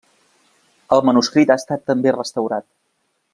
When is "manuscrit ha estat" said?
1.09-1.85